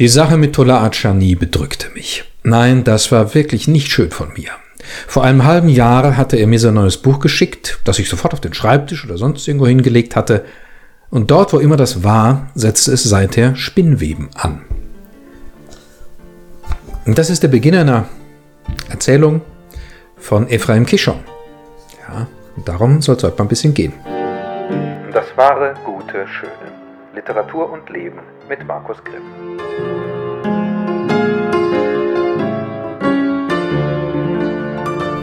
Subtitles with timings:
[0.00, 2.24] Die Sache mit Tola Achani bedrückte mich.
[2.42, 4.50] Nein, das war wirklich nicht schön von mir.
[5.06, 8.40] Vor einem halben Jahr hatte er mir sein neues Buch geschickt, das ich sofort auf
[8.40, 10.44] den Schreibtisch oder sonst irgendwo hingelegt hatte,
[11.10, 14.62] und dort, wo immer das war, setzte es seither Spinnweben an.
[17.06, 18.06] Und das ist der Beginn einer
[18.90, 19.42] Erzählung
[20.16, 21.20] von Ephraim Kishon.
[22.08, 22.26] Ja,
[22.64, 23.92] darum soll es heute mal ein bisschen gehen.
[25.12, 26.83] Das wahre, gute, schöne.
[27.14, 28.18] Literatur und Leben
[28.48, 29.22] mit Markus Grimm.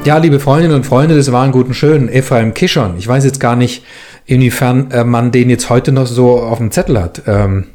[0.03, 2.97] Ja, liebe Freundinnen und Freunde des wahren guten Schönen, Ephraim Kishon.
[2.97, 3.85] Ich weiß jetzt gar nicht,
[4.25, 7.67] inwiefern äh, man den jetzt heute noch so auf dem Zettel hat, ähm,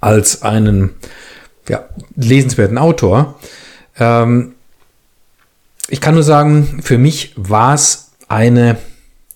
[0.00, 0.90] als einen
[1.68, 1.84] ja,
[2.16, 3.38] lesenswerten Autor.
[3.98, 4.54] Ähm,
[5.88, 8.76] ich kann nur sagen, für mich war es eine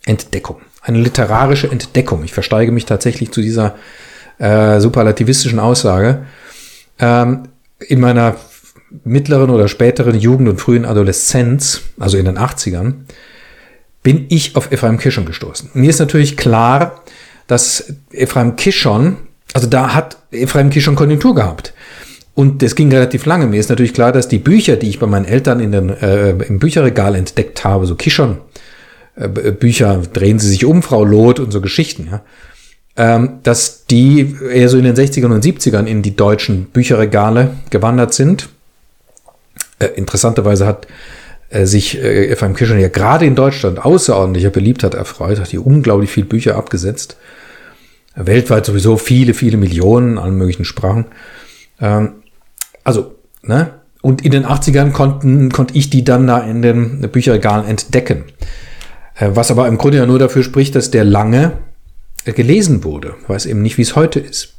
[0.04, 2.24] Entdeckung, eine literarische Entdeckung.
[2.24, 3.76] Ich versteige mich tatsächlich zu dieser
[4.38, 6.26] äh, superlativistischen Aussage.
[6.98, 7.48] Ähm,
[7.80, 8.36] in meiner
[9.04, 12.94] mittleren oder späteren Jugend und frühen Adoleszenz, also in den 80ern,
[14.02, 15.70] bin ich auf Ephraim Kishon gestoßen.
[15.74, 17.02] Mir ist natürlich klar,
[17.46, 19.16] dass Ephraim Kishon,
[19.54, 21.72] also da hat Ephraim Kishon Konjunktur gehabt.
[22.34, 23.46] Und das ging relativ lange.
[23.46, 26.30] Mir ist natürlich klar, dass die Bücher, die ich bei meinen Eltern in den, äh,
[26.30, 28.38] im Bücherregal entdeckt habe, so Kishon,
[29.14, 32.22] Bücher, drehen Sie sich um, Frau Loth und so Geschichten, ja,
[32.96, 38.14] ähm, dass die eher so in den 60ern und 70ern in die deutschen Bücherregale gewandert
[38.14, 38.48] sind
[39.82, 40.86] äh, interessanterweise hat
[41.50, 46.10] äh, sich äh, Ephraim Kirchner ja gerade in Deutschland außerordentlicher Beliebtheit erfreut, hat hier unglaublich
[46.10, 47.16] viele Bücher abgesetzt.
[48.14, 51.06] Weltweit sowieso viele, viele Millionen, allen möglichen Sprachen.
[51.80, 52.12] Ähm,
[52.84, 53.74] also, ne?
[54.02, 58.24] Und in den 80ern konnten, konnte ich die dann da in den Bücherregalen entdecken.
[59.14, 61.52] Äh, was aber im Grunde ja nur dafür spricht, dass der lange
[62.24, 63.14] äh, gelesen wurde.
[63.22, 64.54] Ich weiß eben nicht, wie es heute ist.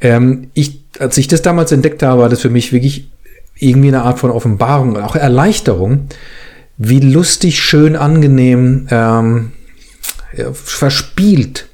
[0.00, 3.10] Ähm, ich, als ich das damals entdeckt habe, war das für mich wirklich
[3.58, 6.08] irgendwie eine Art von Offenbarung und auch Erleichterung,
[6.76, 9.52] wie lustig, schön, angenehm, ähm,
[10.52, 11.68] verspielt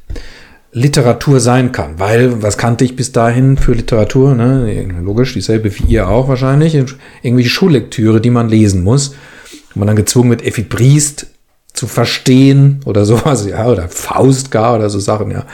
[0.72, 1.99] Literatur sein kann.
[1.99, 4.34] Weil, was kannte ich bis dahin für Literatur?
[4.34, 4.87] Ne?
[5.03, 6.75] Logisch, dieselbe wie ihr auch wahrscheinlich.
[7.22, 9.09] Irgendwelche Schullektüre, die man lesen muss.
[9.09, 11.27] Und man dann gezwungen wird, Effi Briest
[11.72, 15.44] zu verstehen oder sowas, ja, oder Faust gar oder so Sachen, ja.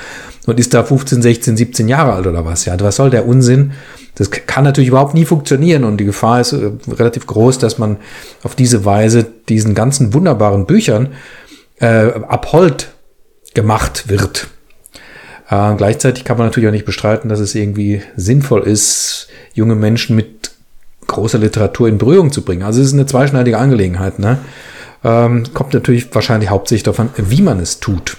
[0.47, 2.79] Und ist da 15, 16, 17 Jahre alt oder was, ja.
[2.81, 3.73] Was soll der Unsinn?
[4.15, 7.99] Das kann natürlich überhaupt nie funktionieren und die Gefahr ist äh, relativ groß, dass man
[8.43, 11.11] auf diese Weise diesen ganzen wunderbaren Büchern
[11.79, 12.89] äh, abhold
[13.55, 14.49] gemacht wird.
[15.49, 20.17] Äh, gleichzeitig kann man natürlich auch nicht bestreiten, dass es irgendwie sinnvoll ist, junge Menschen
[20.17, 20.51] mit
[21.07, 22.63] großer Literatur in Berührung zu bringen.
[22.63, 24.19] Also es ist eine zweischneidige Angelegenheit.
[24.19, 24.39] Ne?
[25.05, 28.17] Ähm, kommt natürlich wahrscheinlich hauptsächlich davon, wie man es tut.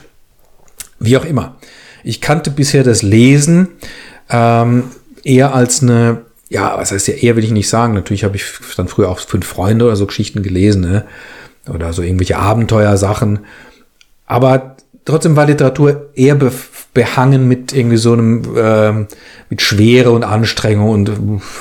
[1.00, 1.58] Wie auch immer.
[2.04, 3.70] Ich kannte bisher das Lesen
[4.30, 4.86] ähm,
[5.24, 7.94] eher als eine, ja, was heißt ja eher, will ich nicht sagen.
[7.94, 8.46] Natürlich habe ich
[8.78, 11.06] dann früher auch fünf Freunde oder so Geschichten gelesen, ne?
[11.68, 13.40] oder so irgendwelche Abenteuersachen.
[14.26, 16.36] Aber trotzdem war Literatur eher
[16.94, 19.06] behangen mit irgendwie so einem, äh,
[19.50, 21.12] mit Schwere und Anstrengung und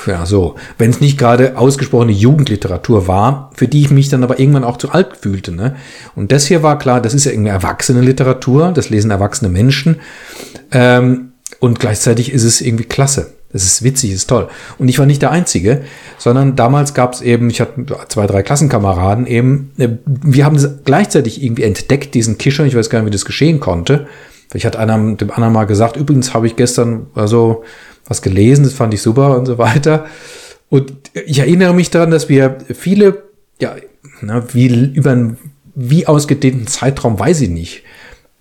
[0.07, 0.55] ja, so.
[0.77, 4.77] Wenn es nicht gerade ausgesprochene Jugendliteratur war, für die ich mich dann aber irgendwann auch
[4.77, 5.51] zu alt fühlte.
[5.51, 5.75] Ne?
[6.15, 9.97] Und das hier war klar, das ist ja irgendwie erwachsene Literatur, das lesen erwachsene Menschen.
[10.71, 13.33] Ähm, und gleichzeitig ist es irgendwie klasse.
[13.51, 14.47] Das ist witzig, ist toll.
[14.77, 15.81] Und ich war nicht der Einzige,
[16.19, 21.43] sondern damals gab es eben, ich hatte zwei, drei Klassenkameraden eben, äh, wir haben gleichzeitig
[21.43, 24.07] irgendwie entdeckt, diesen Kischer, ich weiß gar nicht, wie das geschehen konnte.
[24.53, 27.63] Ich hatte einer dem anderen mal gesagt, übrigens habe ich gestern also
[28.07, 30.05] was gelesen, das fand ich super und so weiter.
[30.69, 33.23] Und ich erinnere mich daran, dass wir viele,
[33.59, 33.75] ja,
[34.21, 35.37] na, wie über einen
[35.75, 37.83] wie ausgedehnten Zeitraum, weiß ich nicht,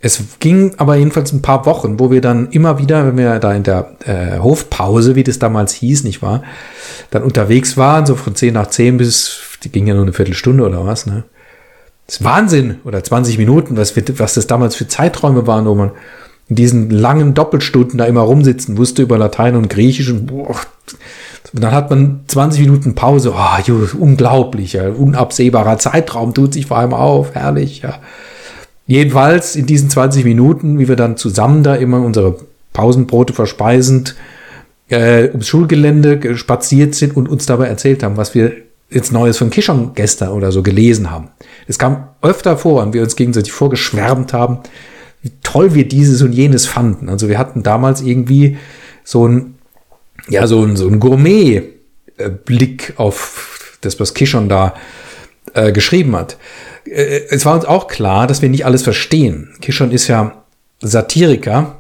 [0.01, 3.53] es ging aber jedenfalls ein paar Wochen, wo wir dann immer wieder, wenn wir da
[3.53, 6.45] in der äh, Hofpause, wie das damals hieß, nicht wahr,
[7.11, 10.65] dann unterwegs waren, so von 10 nach 10 bis, die ging ja nur eine Viertelstunde
[10.65, 11.25] oder was, ne?
[12.09, 15.75] Das ist Wahnsinn, oder 20 Minuten, was, wir, was das damals für Zeiträume waren, wo
[15.75, 15.91] man
[16.49, 20.57] in diesen langen Doppelstunden da immer rumsitzen wusste über Latein und Griechisch und boah,
[21.53, 26.79] und dann hat man 20 Minuten Pause, oh, unglaublich, ja, unabsehbarer Zeitraum tut sich vor
[26.79, 27.99] allem auf, herrlich, ja.
[28.87, 32.39] Jedenfalls in diesen 20 Minuten, wie wir dann zusammen da immer unsere
[32.73, 34.17] Pausenbrote verspeisend
[34.89, 38.53] äh, ums Schulgelände spaziert sind und uns dabei erzählt haben, was wir
[38.91, 41.29] jetzt Neues von Kishon gestern oder so gelesen haben.
[41.67, 44.61] Es kam öfter vor und wir uns gegenseitig vorgeschwärmt haben,
[45.23, 47.09] wie toll wir dieses und jenes fanden.
[47.09, 48.57] Also wir hatten damals irgendwie
[49.05, 49.55] so ein,
[50.29, 54.75] ja, so ein, so ein Gourmet-Blick auf das, was Kishon da
[55.55, 56.39] äh, geschrieben hat.
[56.85, 59.55] Äh, es war uns auch klar, dass wir nicht alles verstehen.
[59.61, 60.45] Kishon ist ja
[60.81, 61.78] Satiriker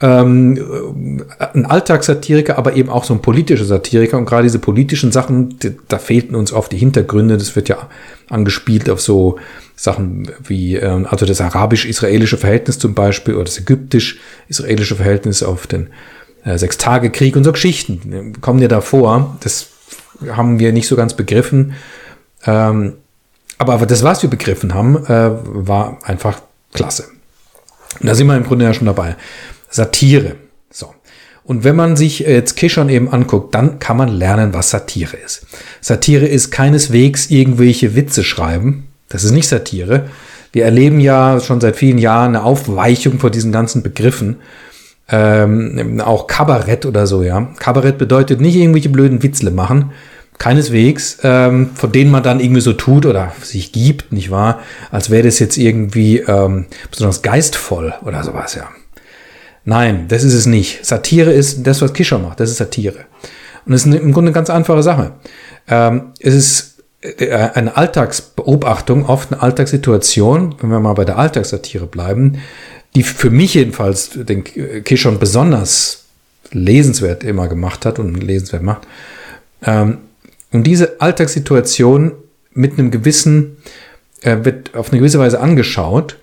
[0.00, 4.18] ähm, ein Alltagssatiriker, aber eben auch so ein politischer Satiriker.
[4.18, 5.58] Und gerade diese politischen Sachen,
[5.88, 7.38] da fehlten uns oft die Hintergründe.
[7.38, 7.88] Das wird ja
[8.28, 9.38] angespielt auf so
[9.74, 15.88] Sachen wie, ähm, also das arabisch-israelische Verhältnis zum Beispiel oder das ägyptisch-israelische Verhältnis auf den
[16.44, 19.36] äh, Sechstagekrieg und so Geschichten kommen ja davor.
[19.40, 19.68] Das
[20.30, 21.74] haben wir nicht so ganz begriffen.
[22.44, 22.94] Ähm,
[23.58, 26.40] aber, aber das, was wir begriffen haben, äh, war einfach
[26.74, 27.04] klasse.
[28.00, 29.16] Und da sind wir im Grunde ja schon dabei.
[29.76, 30.36] Satire.
[30.70, 30.92] So.
[31.44, 35.46] Und wenn man sich jetzt Kishon eben anguckt, dann kann man lernen, was Satire ist.
[35.80, 38.88] Satire ist keineswegs irgendwelche Witze schreiben.
[39.08, 40.08] Das ist nicht Satire.
[40.52, 44.36] Wir erleben ja schon seit vielen Jahren eine Aufweichung vor diesen ganzen Begriffen.
[45.08, 47.52] Ähm, auch Kabarett oder so, ja.
[47.58, 49.92] Kabarett bedeutet nicht irgendwelche blöden Witzle machen,
[50.38, 54.60] keineswegs, ähm, von denen man dann irgendwie so tut oder sich gibt, nicht wahr?
[54.90, 58.68] Als wäre das jetzt irgendwie ähm, besonders geistvoll oder sowas, ja.
[59.66, 60.86] Nein, das ist es nicht.
[60.86, 62.38] Satire ist das, was Kischer macht.
[62.38, 63.04] Das ist Satire.
[63.66, 65.12] Und es ist im Grunde eine ganz einfache Sache.
[65.66, 71.86] Ähm, es ist äh, eine Alltagsbeobachtung, oft eine Alltagssituation, wenn wir mal bei der Alltagssatire
[71.88, 72.38] bleiben,
[72.94, 76.04] die für mich jedenfalls den Kishon besonders
[76.52, 78.86] lesenswert immer gemacht hat und lesenswert macht.
[79.64, 79.98] Ähm,
[80.52, 82.12] und diese Alltagssituation
[82.52, 83.56] mit einem gewissen,
[84.22, 86.18] äh, wird auf eine gewisse Weise angeschaut,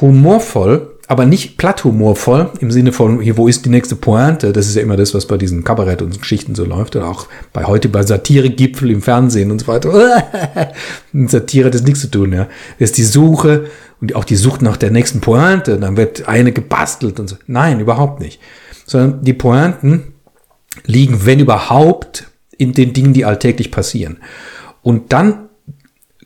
[0.00, 4.52] humorvoll, aber nicht platt humorvoll, im Sinne von, hier, wo ist die nächste Pointe?
[4.52, 6.96] Das ist ja immer das, was bei diesen Kabarett und Geschichten so läuft.
[6.96, 9.92] Oder auch bei heute bei Satiregipfel im Fernsehen und so weiter.
[11.12, 12.48] Mit Satire hat das nichts zu tun, ja.
[12.80, 13.66] Das ist die Suche
[14.00, 15.78] und auch die Sucht nach der nächsten Pointe.
[15.78, 17.36] Dann wird eine gebastelt und so.
[17.46, 18.40] Nein, überhaupt nicht.
[18.84, 20.14] Sondern die Pointen
[20.84, 22.26] liegen, wenn überhaupt,
[22.58, 24.16] in den Dingen, die alltäglich passieren.
[24.82, 25.48] Und dann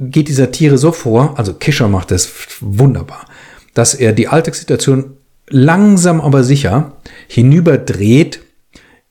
[0.01, 2.31] geht die Satire so vor, also Kischer macht das
[2.61, 3.27] wunderbar,
[3.75, 5.17] dass er die Alltagssituation
[5.49, 8.41] langsam aber sicher hinüberdreht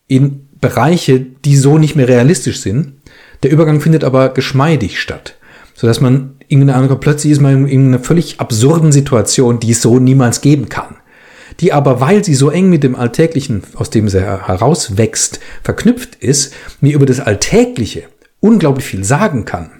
[0.07, 2.93] in Bereiche, die so nicht mehr realistisch sind.
[3.43, 5.35] Der Übergang findet aber geschmeidig statt,
[5.75, 10.41] sodass man irgendeine plötzlich ist man in einer völlig absurden Situation, die es so niemals
[10.41, 10.97] geben kann
[11.59, 16.53] die aber, weil sie so eng mit dem Alltäglichen, aus dem sie herauswächst, verknüpft ist,
[16.81, 18.03] mir über das Alltägliche
[18.39, 19.71] unglaublich viel sagen kann.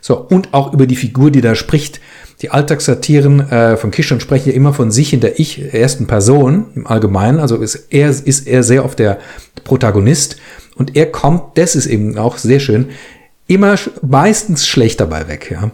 [0.00, 2.00] So, und auch über die Figur, die da spricht.
[2.42, 6.66] Die Alltagssatiren äh, von Kishon sprechen ja immer von sich in der ich ersten Person
[6.74, 7.38] im Allgemeinen.
[7.38, 9.18] Also ist er, ist er sehr oft der
[9.64, 10.36] Protagonist.
[10.74, 12.90] Und er kommt, das ist eben auch sehr schön,
[13.46, 15.50] immer meistens schlecht dabei weg.
[15.50, 15.70] Ja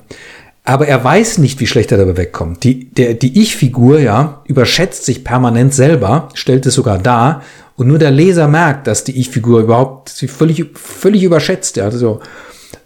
[0.68, 2.62] aber er weiß nicht, wie schlecht er dabei wegkommt.
[2.62, 7.42] Die, der, die Ich-Figur, ja, überschätzt sich permanent selber, stellt es sogar dar,
[7.76, 12.20] und nur der Leser merkt, dass die Ich-Figur überhaupt sie völlig, völlig überschätzt, ja, also,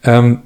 [0.04, 0.42] ähm,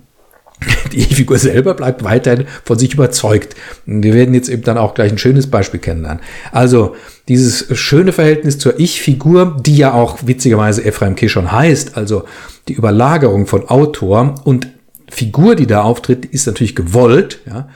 [0.93, 3.55] die Ich-Figur selber bleibt weiterhin von sich überzeugt.
[3.85, 6.23] Wir werden jetzt eben dann auch gleich ein schönes Beispiel kennenlernen.
[6.53, 6.97] Also,
[7.29, 12.25] dieses schöne Verhältnis zur Ich-Figur, die ja auch witzigerweise Ephraim Kishon heißt, also
[12.69, 14.69] die Überlagerung von Autor und
[15.09, 17.41] Figur, die da auftritt, ist natürlich gewollt.
[17.47, 17.69] Ja.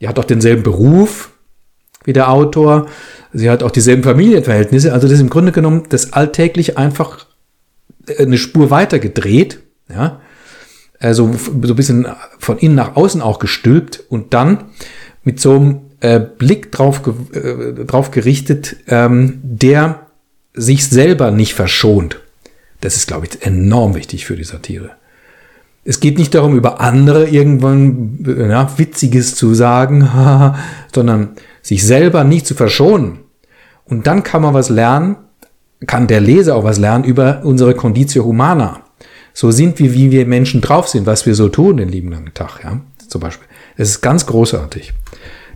[0.00, 1.30] Die hat auch denselben Beruf
[2.04, 2.86] wie der Autor.
[3.32, 4.92] Sie hat auch dieselben Familienverhältnisse.
[4.92, 7.26] Also das ist im Grunde genommen das alltäglich einfach
[8.18, 9.60] eine Spur weiter gedreht.
[9.88, 10.20] Ja.
[11.00, 12.06] Also so ein bisschen
[12.38, 14.64] von innen nach außen auch gestülpt und dann
[15.24, 17.02] mit so einem äh, Blick drauf,
[17.32, 20.06] äh, drauf gerichtet, ähm, der
[20.54, 22.20] sich selber nicht verschont.
[22.80, 24.90] Das ist, glaube ich, enorm wichtig für die Satire.
[25.84, 30.08] Es geht nicht darum, über andere irgendwann ja, Witziges zu sagen,
[30.94, 31.30] sondern
[31.62, 33.20] sich selber nicht zu verschonen.
[33.84, 35.16] Und dann kann man was lernen,
[35.86, 38.83] kann der Leser auch was lernen über unsere Conditio Humana.
[39.34, 42.32] So sind wir, wie wir Menschen drauf sind, was wir so tun den lieben langen
[42.32, 43.48] Tag, ja, zum Beispiel.
[43.76, 44.94] Es ist ganz großartig.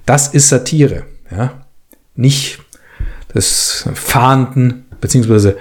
[0.04, 1.62] Das ist Satire, ja.
[2.16, 2.58] Nicht
[3.32, 5.56] das Fahnden, beziehungsweise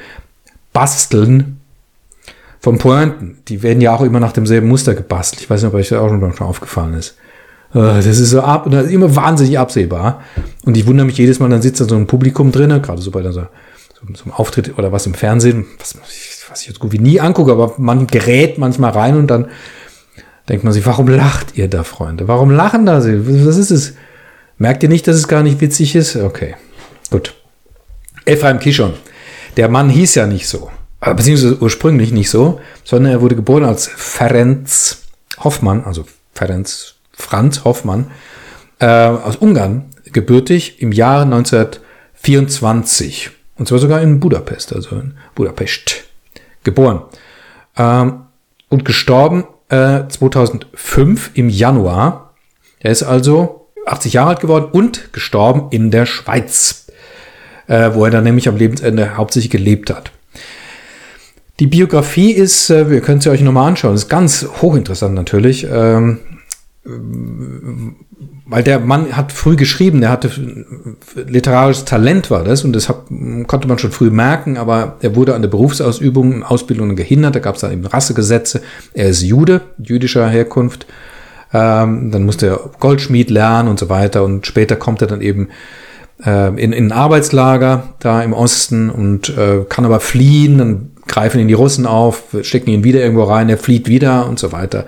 [0.73, 1.61] Basteln
[2.59, 3.37] von Pointen.
[3.47, 5.41] Die werden ja auch immer nach demselben Muster gebastelt.
[5.43, 7.15] Ich weiß nicht, ob euch das auch schon aufgefallen ist.
[7.73, 10.23] Äh, das ist so ab, das ist immer wahnsinnig absehbar.
[10.65, 13.11] Und ich wundere mich jedes Mal, dann sitzt da so ein Publikum drin, gerade so
[13.11, 13.41] bei so, so,
[14.13, 15.95] so einem Auftritt oder was im Fernsehen, was,
[16.49, 19.47] was ich jetzt gut wie nie angucke, aber man gerät manchmal rein und dann
[20.49, 22.27] denkt man sich, warum lacht ihr da, Freunde?
[22.27, 23.45] Warum lachen da sie?
[23.45, 23.93] Was ist es?
[24.57, 26.15] Merkt ihr nicht, dass es gar nicht witzig ist?
[26.15, 26.55] Okay,
[27.11, 27.35] gut.
[28.25, 28.93] Ephraim Kishon.
[29.57, 33.87] Der Mann hieß ja nicht so beziehungsweise ursprünglich nicht so, sondern er wurde geboren als
[33.87, 34.67] Ferenc
[35.39, 36.67] Hoffmann, also Ferenc
[37.11, 38.11] Franz Hoffmann,
[38.79, 43.31] äh, aus Ungarn, gebürtig im Jahre 1924.
[43.57, 46.03] Und zwar sogar in Budapest, also in Budapest,
[46.67, 47.01] geboren.
[47.77, 48.25] Ähm,
[48.69, 52.33] und gestorben äh, 2005 im Januar.
[52.79, 56.87] Er ist also 80 Jahre alt geworden und gestorben in der Schweiz.
[57.67, 60.11] äh, wo er dann nämlich am Lebensende hauptsächlich gelebt hat.
[61.59, 65.67] Die Biografie ist, äh, wir können sie euch nochmal anschauen, ist ganz hochinteressant natürlich.
[65.69, 66.19] Ähm,
[68.49, 70.31] weil der Mann hat früh geschrieben, der hatte
[71.15, 73.03] literarisches Talent war das und das hat,
[73.47, 77.55] konnte man schon früh merken, aber er wurde an der Berufsausübung Ausbildung gehindert, da gab
[77.55, 78.61] es dann eben Rassegesetze.
[78.93, 80.87] Er ist Jude, jüdischer Herkunft,
[81.53, 85.49] ähm, dann musste er Goldschmied lernen und so weiter und später kommt er dann eben
[86.25, 91.41] äh, in, in ein Arbeitslager da im Osten und äh, kann aber fliehen, dann greifen
[91.41, 94.85] ihn die Russen auf, stecken ihn wieder irgendwo rein, er flieht wieder und so weiter.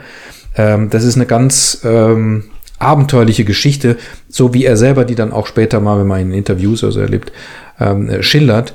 [0.56, 2.46] Ähm, das ist eine ganz ähm,
[2.79, 3.98] abenteuerliche Geschichte,
[4.29, 7.00] so wie er selber die dann auch später mal, wenn man in Interviews oder so
[7.01, 7.31] erlebt,
[7.79, 8.74] ähm, äh, schildert.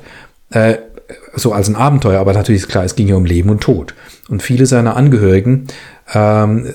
[0.51, 0.77] Äh,
[1.35, 3.93] so als ein Abenteuer, aber natürlich ist klar, es ging ja um Leben und Tod.
[4.29, 5.67] Und viele seiner Angehörigen
[6.13, 6.65] ähm,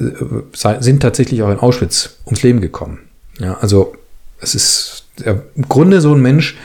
[0.53, 2.99] sind tatsächlich auch in Auschwitz ums Leben gekommen.
[3.39, 3.95] Ja, also
[4.41, 6.57] es ist äh, im Grunde so ein Mensch,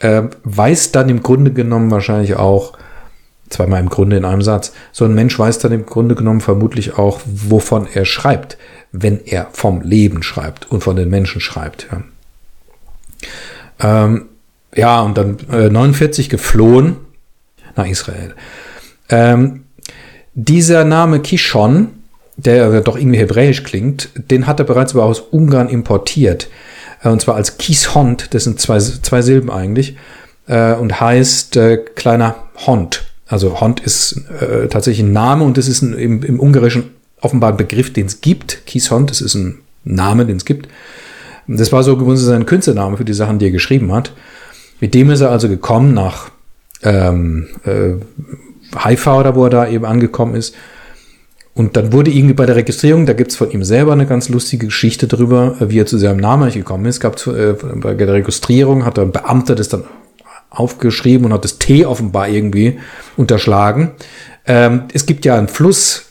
[0.00, 2.76] äh, weiß dann im Grunde genommen wahrscheinlich auch,
[3.48, 6.98] zweimal im Grunde in einem Satz, so ein Mensch weiß dann im Grunde genommen vermutlich
[6.98, 8.58] auch, wovon er schreibt,
[8.92, 11.88] wenn er vom Leben schreibt und von den Menschen schreibt.
[13.80, 14.26] Ja, ähm,
[14.74, 16.96] ja und dann äh, 49 geflohen
[17.76, 18.34] nach Israel.
[19.08, 19.64] Ähm,
[20.34, 21.88] dieser Name Kishon,
[22.36, 26.48] der doch irgendwie hebräisch klingt, den hat er bereits aber aus Ungarn importiert.
[27.02, 29.96] Äh, und zwar als Kishond, das sind zwei, zwei Silben eigentlich,
[30.46, 33.04] äh, und heißt äh, kleiner Hond.
[33.26, 37.50] Also Hond ist äh, tatsächlich ein Name und das ist ein, im, im Ungarischen offenbar
[37.50, 38.66] ein Begriff, den es gibt.
[38.66, 40.68] Kieshond, das ist ein Name, den es gibt.
[41.46, 44.12] Das war so gewesen sein Künstlername für die Sachen, die er geschrieben hat.
[44.80, 46.30] Mit dem ist er also gekommen nach
[46.82, 47.94] ähm, äh,
[48.76, 50.54] Haifa oder wo er da eben angekommen ist.
[51.54, 54.66] Und dann wurde irgendwie bei der Registrierung, da gibt's von ihm selber eine ganz lustige
[54.66, 57.00] Geschichte drüber, wie er zu seinem Namen gekommen ist.
[57.00, 59.84] Gab äh, bei der Registrierung hat der Beamter das dann
[60.50, 62.78] aufgeschrieben und hat das T offenbar irgendwie
[63.16, 63.90] unterschlagen.
[64.46, 66.07] Ähm, es gibt ja einen Fluss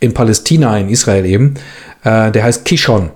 [0.00, 1.54] in Palästina, in Israel eben,
[2.02, 3.10] äh, der heißt Kishon.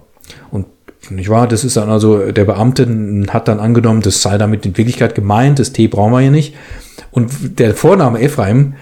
[0.51, 0.67] Und
[1.11, 2.87] nicht wahr, das ist dann also, der Beamte
[3.31, 6.55] hat dann angenommen, das sei damit in Wirklichkeit gemeint, das T brauchen wir hier nicht.
[7.11, 8.75] Und der Vorname Ephraim,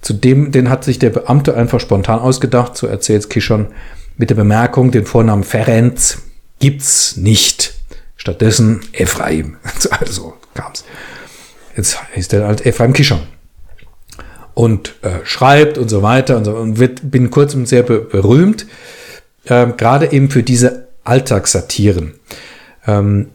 [0.00, 3.68] zu dem, den hat sich der Beamte einfach spontan ausgedacht, so erzählt Kishon,
[4.16, 6.18] mit der Bemerkung, den Vornamen Ferenc
[6.58, 7.74] gibt's nicht.
[8.16, 9.56] Stattdessen Ephraim.
[9.90, 10.84] Also kam's.
[11.76, 13.20] Jetzt ist er halt Ephraim Kishon.
[14.54, 18.66] Und äh, schreibt und so weiter und so und wird binnen kurzem sehr be berühmt,
[19.44, 22.14] äh, gerade eben für diese Alltagssatiren.
[22.86, 23.28] Ähm,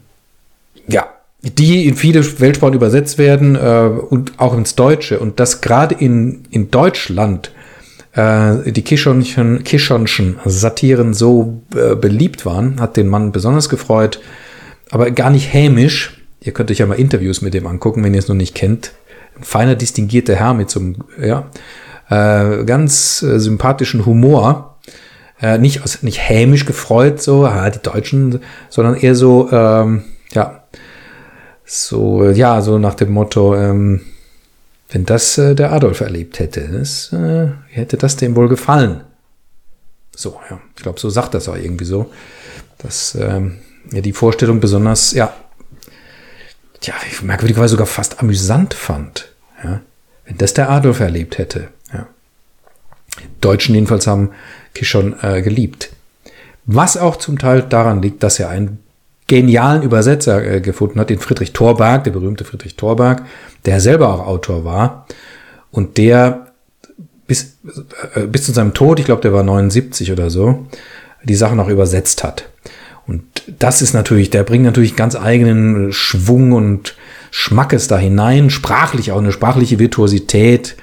[0.86, 1.08] ja,
[1.42, 5.18] die in viele Weltsprachen übersetzt werden äh, und auch ins Deutsche.
[5.18, 7.50] Und dass gerade in, in Deutschland
[8.12, 14.20] äh, die Kishonschen, Kishonschen Satiren so äh, beliebt waren, hat den Mann besonders gefreut,
[14.90, 18.20] aber gar nicht hämisch, Ihr könnt euch ja mal Interviews mit dem angucken, wenn ihr
[18.20, 18.92] es noch nicht kennt.
[19.38, 21.50] Ein feiner, distinguierter Herr mit so einem, ja,
[22.10, 24.78] äh, ganz äh, sympathischen Humor.
[25.40, 30.02] Äh, nicht, aus, nicht hämisch gefreut, so, ah, die Deutschen, sondern eher so, ähm,
[30.32, 30.64] ja,
[31.64, 34.00] so, ja, so nach dem Motto, ähm,
[34.90, 39.02] wenn das äh, der Adolf erlebt hätte, das, äh, hätte das dem wohl gefallen.
[40.16, 42.10] So, ja, ich glaube, so sagt das auch irgendwie so,
[42.78, 43.58] dass ähm,
[43.92, 45.32] ja die Vorstellung besonders, ja,
[46.82, 49.28] ja, merkwürdigerweise sogar fast amüsant fand.
[49.62, 49.80] Ja,
[50.24, 51.68] wenn das der Adolf erlebt hätte.
[51.92, 52.06] Ja.
[53.40, 54.30] Deutschen jedenfalls haben
[54.74, 55.90] Kishon äh, geliebt.
[56.66, 58.78] Was auch zum Teil daran liegt, dass er einen
[59.26, 63.22] genialen Übersetzer äh, gefunden hat, den Friedrich Thorberg, der berühmte Friedrich Thorberg,
[63.64, 65.06] der selber auch Autor war
[65.70, 66.48] und der
[67.26, 67.58] bis,
[68.14, 70.66] äh, bis zu seinem Tod, ich glaube, der war 79 oder so,
[71.24, 72.48] die Sachen auch übersetzt hat.
[73.08, 73.22] Und
[73.58, 76.94] das ist natürlich, der bringt natürlich ganz eigenen Schwung und
[77.30, 80.76] Schmackes da hinein, sprachlich auch eine sprachliche Virtuosität,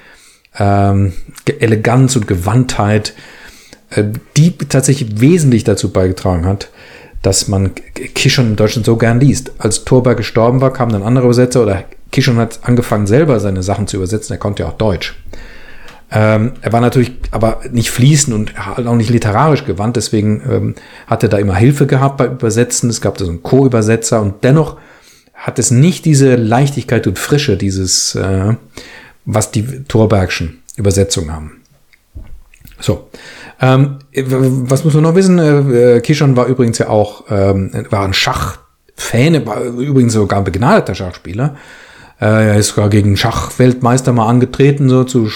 [0.58, 1.12] ähm,
[1.60, 3.14] Eleganz und Gewandtheit,
[3.90, 4.04] äh,
[4.36, 6.70] die tatsächlich wesentlich dazu beigetragen hat,
[7.22, 7.70] dass man
[8.14, 9.52] Kishon in Deutschland so gern liest.
[9.58, 13.62] Als Thorberg gestorben war, kam dann ein anderer Übersetzer oder Kishon hat angefangen selber seine
[13.62, 15.14] Sachen zu übersetzen, er konnte ja auch Deutsch.
[16.10, 20.74] Ähm, er war natürlich aber nicht fließend und auch nicht literarisch gewandt, deswegen ähm,
[21.06, 22.88] hat er da immer Hilfe gehabt bei Übersetzen.
[22.90, 24.76] Es gab da so einen Co-Übersetzer und dennoch
[25.34, 28.54] hat es nicht diese Leichtigkeit und Frische, dieses, äh,
[29.24, 31.52] was die Thorbergschen Übersetzungen haben.
[32.78, 33.08] So.
[33.60, 35.38] Ähm, was muss man noch wissen?
[35.38, 40.94] Äh, Kishon war übrigens ja auch, ähm, war ein Schachfan, war übrigens sogar ein begnadeter
[40.94, 41.56] Schachspieler.
[42.20, 45.30] Äh, er ist sogar gegen Schachweltmeister mal angetreten, so zu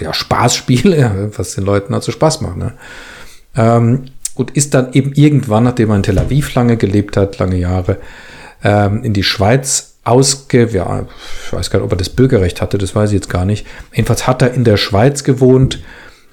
[0.00, 2.56] ja, Spaßspiele, was den Leuten also Spaß macht.
[2.56, 2.72] Ne?
[3.56, 7.56] Ähm, und ist dann eben irgendwann, nachdem er in Tel Aviv lange gelebt hat, lange
[7.56, 7.98] Jahre,
[8.64, 11.06] ähm, in die Schweiz ausge, ja,
[11.46, 13.66] ich weiß gar nicht, ob er das Bürgerrecht hatte, das weiß ich jetzt gar nicht.
[13.92, 15.82] Jedenfalls hat er in der Schweiz gewohnt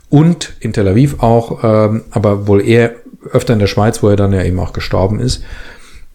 [0.10, 2.95] und in Tel Aviv auch, ähm, aber wohl eher
[3.31, 5.43] öfter in der Schweiz, wo er dann ja eben auch gestorben ist,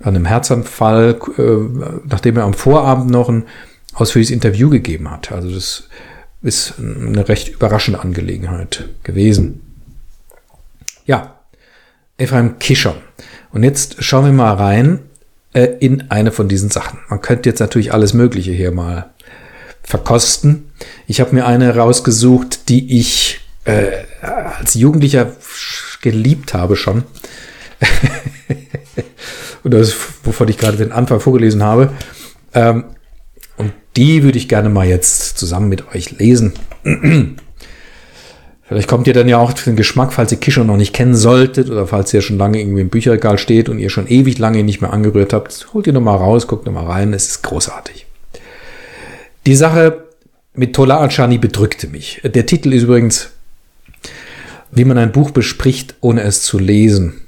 [0.00, 1.42] an einem Herzanfall, äh,
[2.08, 3.44] nachdem er am Vorabend noch ein
[3.94, 5.32] ausführliches Interview gegeben hat.
[5.32, 5.88] Also das
[6.42, 9.62] ist eine recht überraschende Angelegenheit gewesen.
[11.06, 11.36] Ja,
[12.18, 12.96] Ephraim Kishon.
[13.52, 15.00] Und jetzt schauen wir mal rein
[15.52, 16.98] äh, in eine von diesen Sachen.
[17.08, 19.10] Man könnte jetzt natürlich alles Mögliche hier mal
[19.82, 20.70] verkosten.
[21.06, 25.32] Ich habe mir eine rausgesucht, die ich äh, als Jugendlicher
[26.02, 27.04] geliebt habe schon.
[29.66, 31.90] Und das ist, wovon ich gerade den Anfang vorgelesen habe.
[32.54, 32.84] Ähm,
[33.56, 36.52] und die würde ich gerne mal jetzt zusammen mit euch lesen.
[38.62, 41.68] Vielleicht kommt ihr dann ja auch den Geschmack, falls ihr Kischer noch nicht kennen solltet
[41.68, 44.82] oder falls ihr schon lange irgendwie im Bücherregal steht und ihr schon ewig lange nicht
[44.82, 48.06] mehr angerührt habt, holt ihr nochmal raus, guckt nochmal rein, es ist großartig.
[49.46, 50.04] Die Sache
[50.54, 52.20] mit Tola Achani bedrückte mich.
[52.22, 53.30] Der Titel ist übrigens,
[54.70, 57.25] wie man ein Buch bespricht, ohne es zu lesen.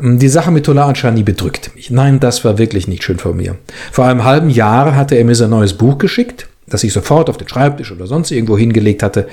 [0.00, 1.90] Die Sache mit Tola Achani bedrückte mich.
[1.90, 3.56] Nein, das war wirklich nicht schön von mir.
[3.90, 7.38] Vor einem halben Jahr hatte er mir sein neues Buch geschickt das ich sofort auf
[7.38, 9.28] den Schreibtisch oder sonst irgendwo hingelegt hatte.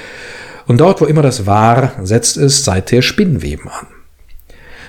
[0.67, 3.87] Und dort, wo immer das war, setzt es seither Spinnweben an.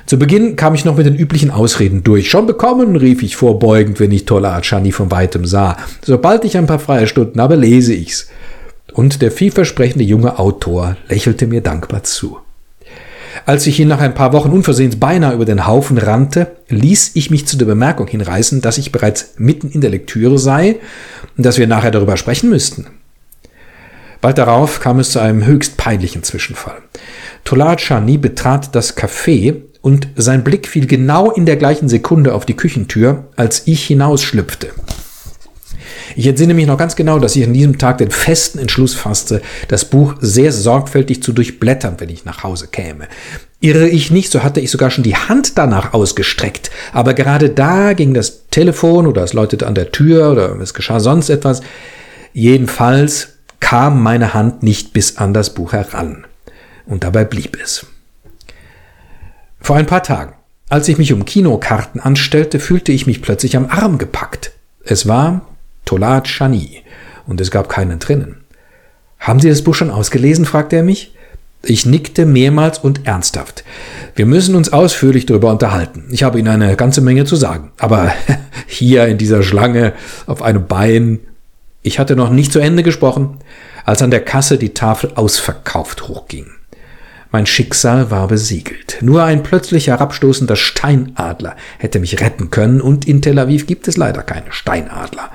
[0.06, 2.30] Zu Beginn kam ich noch mit den üblichen Ausreden durch.
[2.30, 5.76] Schon bekommen, rief ich vorbeugend, wenn ich Tola Achani von weitem sah.
[6.02, 8.28] Sobald ich ein paar freie Stunden habe, lese ich's.
[8.92, 12.38] Und der vielversprechende junge Autor lächelte mir dankbar zu.
[13.44, 17.30] Als ich ihn nach ein paar Wochen unversehens beinahe über den Haufen rannte, ließ ich
[17.30, 20.76] mich zu der Bemerkung hinreißen, dass ich bereits mitten in der Lektüre sei
[21.36, 22.86] und dass wir nachher darüber sprechen müssten.
[24.20, 26.78] Bald darauf kam es zu einem höchst peinlichen Zwischenfall.
[27.44, 32.44] Tolar Chani betrat das Café und sein Blick fiel genau in der gleichen Sekunde auf
[32.46, 34.70] die Küchentür, als ich hinausschlüpfte.
[36.14, 39.42] Ich entsinne mich noch ganz genau, dass ich an diesem Tag den festen Entschluss fasste,
[39.68, 43.08] das Buch sehr sorgfältig zu durchblättern, wenn ich nach Hause käme.
[43.60, 46.70] Irre ich nicht, so hatte ich sogar schon die Hand danach ausgestreckt.
[46.92, 51.00] Aber gerade da ging das Telefon oder es läutete an der Tür oder es geschah
[51.00, 51.62] sonst etwas.
[52.32, 53.28] Jedenfalls
[53.60, 56.26] kam meine Hand nicht bis an das Buch heran.
[56.84, 57.86] Und dabei blieb es.
[59.58, 60.34] Vor ein paar Tagen,
[60.68, 64.52] als ich mich um Kinokarten anstellte, fühlte ich mich plötzlich am Arm gepackt.
[64.84, 65.46] Es war
[65.86, 66.82] Tolat Chani,
[67.26, 68.44] und es gab keinen drinnen.
[69.18, 70.44] Haben Sie das Buch schon ausgelesen?
[70.44, 71.14] fragte er mich.
[71.62, 73.64] Ich nickte mehrmals und ernsthaft.
[74.14, 76.04] Wir müssen uns ausführlich darüber unterhalten.
[76.10, 77.72] Ich habe Ihnen eine ganze Menge zu sagen.
[77.78, 78.12] Aber
[78.66, 79.94] hier in dieser Schlange
[80.26, 81.20] auf einem Bein.
[81.82, 83.38] Ich hatte noch nicht zu Ende gesprochen,
[83.84, 86.46] als an der Kasse die Tafel ausverkauft hochging.
[87.32, 88.98] Mein Schicksal war besiegelt.
[89.00, 93.96] Nur ein plötzlich herabstoßender Steinadler hätte mich retten können, und in Tel Aviv gibt es
[93.96, 95.30] leider keine Steinadler.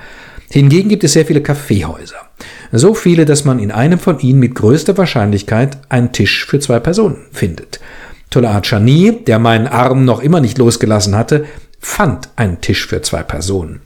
[0.52, 2.28] Hingegen gibt es sehr viele Kaffeehäuser.
[2.72, 6.78] So viele, dass man in einem von ihnen mit größter Wahrscheinlichkeit einen Tisch für zwei
[6.78, 7.80] Personen findet.
[8.28, 11.46] Tola Chani, der meinen Arm noch immer nicht losgelassen hatte,
[11.78, 13.80] fand einen Tisch für zwei Personen.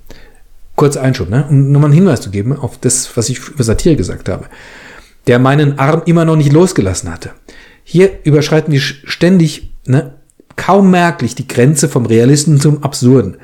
[0.75, 1.47] Kurz Einschub, ne?
[1.49, 4.47] um nur mal einen Hinweis zu geben auf das, was ich über Satire gesagt habe.
[5.29, 7.31] Der meinen Arm immer noch nicht losgelassen hatte.
[7.85, 10.15] Hier überschreiten wir ständig, ne,
[10.57, 13.37] kaum merklich die Grenze vom Realisten zum Absurden.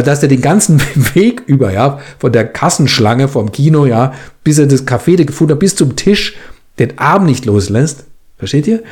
[0.00, 0.80] Dass er den ganzen
[1.14, 5.60] Weg über, ja, von der Kassenschlange vom Kino, ja, bis er das Café gefunden hat,
[5.60, 6.36] bis zum Tisch,
[6.78, 8.04] den Arm nicht loslässt.
[8.38, 8.82] Versteht ihr?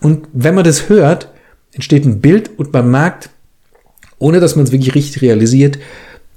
[0.00, 1.30] Und wenn man das hört,
[1.72, 3.30] entsteht ein Bild und man merkt,
[4.18, 5.78] ohne dass man es wirklich richtig realisiert,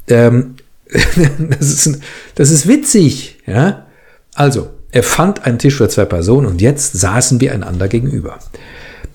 [0.08, 0.56] ähm,
[1.60, 2.00] das, ist,
[2.36, 3.86] das ist witzig, ja.
[4.34, 8.40] Also, er fand einen Tisch für zwei Personen und jetzt saßen wir einander gegenüber.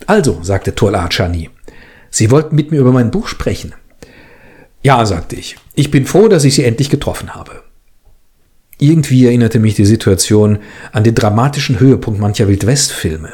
[0.07, 1.49] Also, sagte Tola Chani,
[2.11, 3.75] Sie wollten mit mir über mein Buch sprechen.
[4.83, 5.57] Ja, sagte ich.
[5.75, 7.63] Ich bin froh, dass ich Sie endlich getroffen habe.
[8.79, 10.59] Irgendwie erinnerte mich die Situation
[10.91, 13.33] an den dramatischen Höhepunkt mancher Wildwestfilme,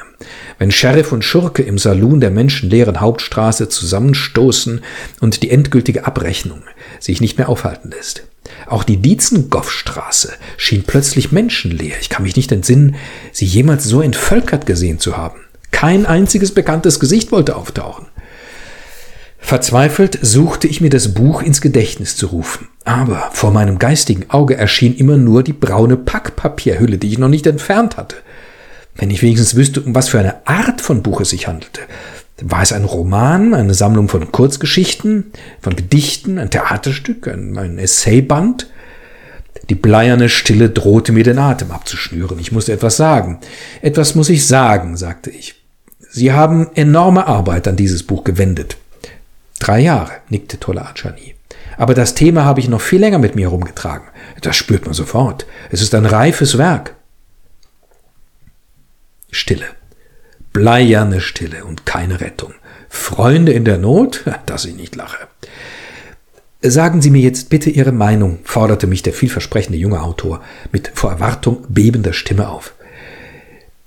[0.59, 4.83] wenn Sheriff und Schurke im Saloon der menschenleeren Hauptstraße zusammenstoßen
[5.21, 6.65] und die endgültige Abrechnung
[7.01, 8.25] sich nicht mehr aufhalten lässt.
[8.67, 11.97] Auch die Dietzengoffstraße schien plötzlich menschenleer.
[11.99, 12.97] Ich kann mich nicht entsinnen,
[13.33, 15.41] sie jemals so entvölkert gesehen zu haben.
[15.71, 18.08] Kein einziges bekanntes Gesicht wollte auftauchen.
[19.49, 24.59] Verzweifelt suchte ich mir das Buch ins Gedächtnis zu rufen, aber vor meinem geistigen Auge
[24.59, 28.17] erschien immer nur die braune Packpapierhülle, die ich noch nicht entfernt hatte.
[28.95, 31.81] Wenn ich wenigstens wüsste, um was für eine Art von Buch es sich handelte.
[32.43, 35.33] War es ein Roman, eine Sammlung von Kurzgeschichten,
[35.63, 38.69] von Gedichten, ein Theaterstück, ein, ein Essayband?
[39.71, 42.39] Die bleierne Stille drohte mir den Atem abzuschnüren.
[42.39, 43.39] Ich musste etwas sagen.
[43.81, 45.55] Etwas muss ich sagen, sagte ich.
[46.11, 48.77] Sie haben enorme Arbeit an dieses Buch gewendet.
[49.59, 51.35] Drei Jahre, nickte Tola Achani.
[51.77, 54.09] Aber das Thema habe ich noch viel länger mit mir herumgetragen.
[54.43, 55.47] Das spürt man sofort.
[55.71, 56.95] Es ist ein reifes Werk.
[59.31, 59.67] Stille.
[60.53, 62.55] Bleierne Stille und keine Rettung.
[62.89, 65.29] Freunde in der Not, dass ich nicht lache.
[66.61, 70.43] Sagen Sie mir jetzt bitte Ihre Meinung, forderte mich der vielversprechende junge Autor
[70.73, 72.75] mit vor Erwartung bebender Stimme auf.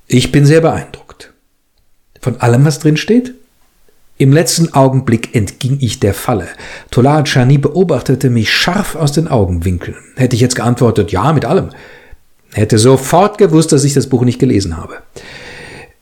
[0.08, 1.34] Ich bin sehr beeindruckt.
[2.22, 3.34] Von allem, was drin steht?
[4.22, 6.48] Im letzten Augenblick entging ich der Falle.
[6.92, 9.98] Tolar Chani beobachtete mich scharf aus den Augenwinkeln.
[10.16, 11.70] Hätte ich jetzt geantwortet, ja, mit allem,
[12.54, 15.00] hätte sofort gewusst, dass ich das Buch nicht gelesen habe.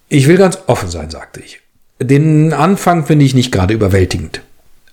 [0.09, 1.61] Ich will ganz offen sein, sagte ich.
[2.01, 4.41] Den Anfang finde ich nicht gerade überwältigend.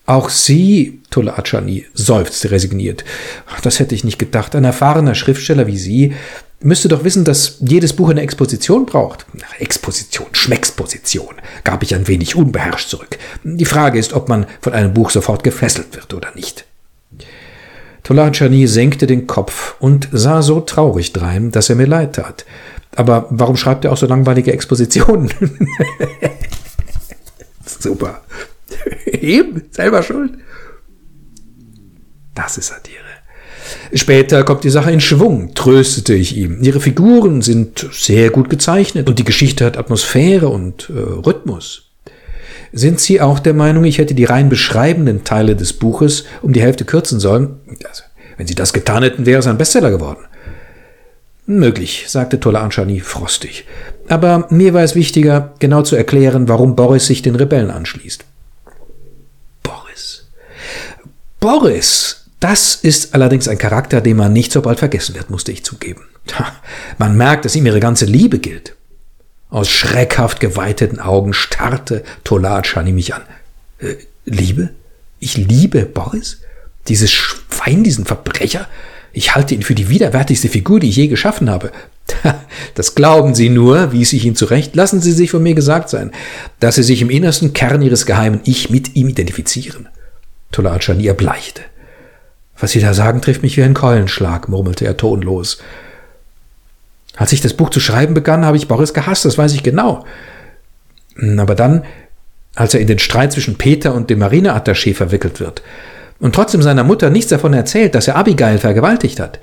[0.07, 3.05] Auch Sie, Tolle Achani, seufzte resigniert.
[3.63, 4.55] Das hätte ich nicht gedacht.
[4.55, 6.15] Ein erfahrener Schriftsteller wie Sie
[6.61, 9.27] müsste doch wissen, dass jedes Buch eine Exposition braucht.
[9.59, 13.19] Exposition, Schmecksposition, gab ich ein wenig unbeherrscht zurück.
[13.45, 16.65] Die Frage ist, ob man von einem Buch sofort gefesselt wird oder nicht.
[18.03, 22.47] Tolachani senkte den Kopf und sah so traurig drein, dass er mir leid tat.
[22.95, 25.31] Aber warum schreibt er auch so langweilige Expositionen?
[27.67, 28.23] Super.
[29.07, 30.39] Eben, selber schuld.
[32.35, 33.06] Das ist Satire.
[33.93, 36.63] Später kommt die Sache in Schwung, tröstete ich ihm.
[36.63, 41.91] Ihre Figuren sind sehr gut gezeichnet und die Geschichte hat Atmosphäre und äh, Rhythmus.
[42.73, 46.61] Sind Sie auch der Meinung, ich hätte die rein beschreibenden Teile des Buches um die
[46.61, 47.61] Hälfte kürzen sollen?
[47.89, 48.03] Also,
[48.37, 50.21] wenn Sie das getan hätten, wäre es ein Bestseller geworden.
[51.47, 53.67] Möglich, sagte Tolle Anschani frostig.
[54.09, 58.25] Aber mir war es wichtiger, genau zu erklären, warum Boris sich den Rebellen anschließt.
[59.63, 60.27] Boris.
[61.39, 65.65] Boris das ist allerdings ein Charakter, den man nicht so bald vergessen wird, musste ich
[65.65, 66.03] zugeben.
[66.99, 68.75] Man merkt, dass ihm ihre ganze Liebe gilt.
[69.49, 73.23] Aus schreckhaft geweiteten Augen starrte Tolachani mich an.
[73.79, 73.95] Äh,
[74.25, 74.71] Liebe?
[75.21, 76.41] Ich liebe Boris?
[76.89, 78.69] Dieses Schwein, diesen Verbrecher?
[79.13, 81.73] Ich halte ihn für die widerwärtigste Figur, die ich je geschaffen habe.
[82.75, 84.77] Das glauben Sie nur, wies ich ihn zurecht.
[84.77, 86.13] Lassen Sie sich von mir gesagt sein,
[86.61, 89.89] dass Sie sich im innersten Kern Ihres geheimen Ich mit ihm identifizieren.
[90.53, 91.63] Tolachani erbleichte.
[92.59, 95.59] Was Sie da sagen, trifft mich wie ein Keulenschlag, murmelte er tonlos.
[97.17, 100.05] Als ich das Buch zu schreiben begann, habe ich Boris gehasst, das weiß ich genau.
[101.39, 101.85] Aber dann,
[102.55, 105.63] als er in den Streit zwischen Peter und dem Marineattaché verwickelt wird
[106.19, 109.39] und trotzdem seiner Mutter nichts davon erzählt, dass er Abigail vergewaltigt hat.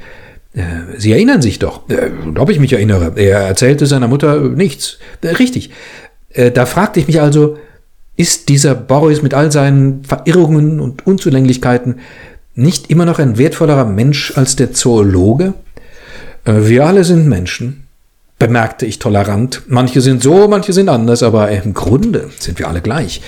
[0.54, 3.14] Äh, Sie erinnern sich doch, äh, ob ich mich erinnere.
[3.16, 5.00] Er erzählte seiner Mutter nichts.
[5.22, 5.72] Äh, richtig.
[6.56, 7.60] Da fragte ich mich also,
[8.18, 12.00] ist dieser Boris mit all seinen Verirrungen und Unzulänglichkeiten
[12.56, 15.54] nicht immer noch ein wertvollerer Mensch als der Zoologe?
[16.46, 17.88] Äh, wir alle sind Menschen,
[18.40, 19.64] bemerkte ich tolerant.
[19.68, 23.22] Manche sind so, manche sind anders, aber im Grunde sind wir alle gleich.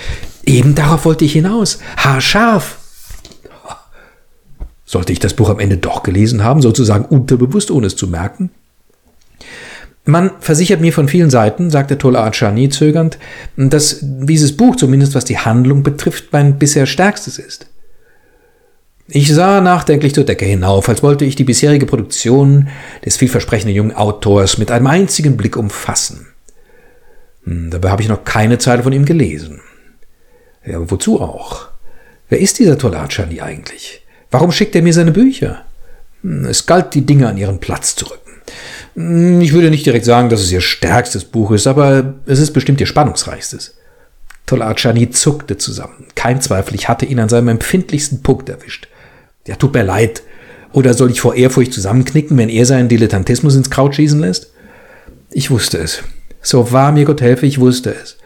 [0.45, 1.79] Eben darauf wollte ich hinaus.
[1.97, 2.77] Haarscharf.
[4.85, 8.51] Sollte ich das Buch am Ende doch gelesen haben, sozusagen unterbewusst, ohne es zu merken?
[10.07, 13.17] Man versichert mir von vielen Seiten, sagte Tola Achani zögernd,
[13.57, 17.65] dass dieses Buch, zumindest was die Handlung betrifft, mein bisher stärkstes ist.
[19.07, 22.69] Ich sah nachdenklich zur Decke hinauf, als wollte ich die bisherige Produktion
[23.05, 26.25] des vielversprechenden jungen Autors mit einem einzigen Blick umfassen.
[27.43, 29.61] Hm, dabei habe ich noch keine Zeile von ihm gelesen.
[30.65, 31.67] Ja, aber wozu auch?
[32.29, 34.01] Wer ist dieser Tolachani eigentlich?
[34.31, 35.65] Warum schickt er mir seine Bücher?
[36.23, 38.31] Hm, es galt, die Dinge an ihren Platz zu rücken.
[38.95, 42.53] Hm, ich würde nicht direkt sagen, dass es ihr stärkstes Buch ist, aber es ist
[42.53, 43.75] bestimmt ihr spannungsreichstes.
[44.47, 46.07] Tolachani zuckte zusammen.
[46.15, 48.87] Kein Zweifel, ich hatte ihn an seinem empfindlichsten Punkt erwischt.
[49.47, 50.23] Ja, tut mir leid.
[50.71, 54.51] Oder soll ich vor Ehrfurcht zusammenknicken, wenn er seinen Dilettantismus ins Kraut schießen lässt?
[55.31, 56.03] Ich wusste es.
[56.41, 58.17] So wahr mir Gott helfe, ich wusste es.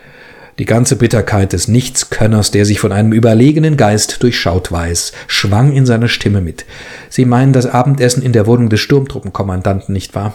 [0.57, 5.85] Die ganze Bitterkeit des Nichtskönners, der sich von einem überlegenen Geist durchschaut weiß, schwang in
[5.85, 6.65] seiner Stimme mit.
[7.09, 10.33] Sie meinen das Abendessen in der Wohnung des Sturmtruppenkommandanten, nicht wahr?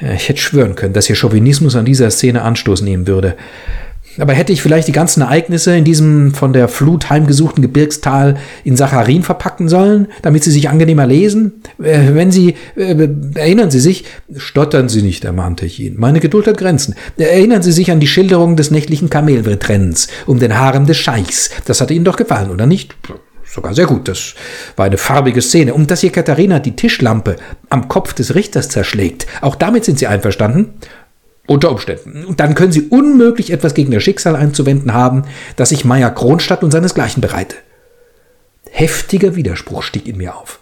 [0.00, 3.36] Ich hätte schwören können, dass Ihr Chauvinismus an dieser Szene Anstoß nehmen würde.
[4.18, 8.76] Aber hätte ich vielleicht die ganzen Ereignisse in diesem von der Flut heimgesuchten Gebirgstal in
[8.76, 11.62] Sacharin verpacken sollen, damit sie sich angenehmer lesen?
[11.82, 14.04] Äh, wenn Sie, äh, erinnern Sie sich,
[14.36, 15.96] stottern Sie nicht, ermahnte ich ihn.
[15.98, 16.94] Meine Geduld hat Grenzen.
[17.16, 21.50] Erinnern Sie sich an die Schilderung des nächtlichen Kamelwettrennens um den Harem des Scheichs.
[21.64, 22.94] Das hatte Ihnen doch gefallen, oder nicht?
[23.44, 24.08] Sogar sehr gut.
[24.08, 24.34] Das
[24.76, 25.74] war eine farbige Szene.
[25.74, 27.36] Und dass hier Katharina die Tischlampe
[27.68, 30.70] am Kopf des Richters zerschlägt, auch damit sind Sie einverstanden?
[31.46, 32.24] Unter Umständen.
[32.24, 35.24] Und dann können Sie unmöglich etwas gegen das Schicksal einzuwenden haben,
[35.56, 37.56] das sich Meier Kronstadt und seinesgleichen bereite.
[38.70, 40.60] Heftiger Widerspruch stieg in mir auf.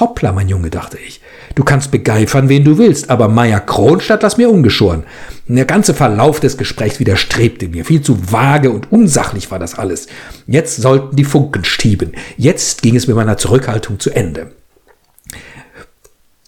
[0.00, 1.20] Hoppla, mein Junge, dachte ich.
[1.54, 5.04] Du kannst begeifern, wen du willst, aber Meier Kronstadt lass mir ungeschoren.
[5.46, 7.84] Der ganze Verlauf des Gesprächs widerstrebte mir.
[7.84, 10.08] Viel zu vage und unsachlich war das alles.
[10.48, 12.12] Jetzt sollten die Funken stieben.
[12.36, 14.50] Jetzt ging es mit meiner Zurückhaltung zu Ende.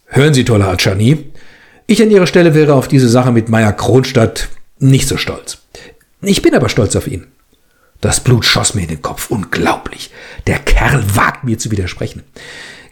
[0.07, 1.31] Hören Sie, toller Adschani,
[1.87, 5.59] ich an Ihrer Stelle wäre auf diese Sache mit Meier Kronstadt nicht so stolz.
[6.23, 7.27] Ich bin aber stolz auf ihn.
[8.01, 9.31] Das Blut schoss mir in den Kopf.
[9.31, 10.11] Unglaublich.
[10.47, 12.23] Der Kerl wagt mir zu widersprechen.